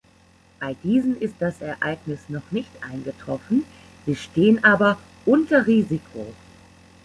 Bei 0.59 0.73
diesen 0.83 1.15
ist 1.21 1.35
das 1.37 1.61
Ereignis 1.61 2.21
noch 2.27 2.49
nicht 2.51 2.71
eingetroffen, 2.83 3.65
sie 4.07 4.15
stehen 4.15 4.63
aber 4.63 4.97
„unter 5.27 5.67
Risiko“. 5.67 6.33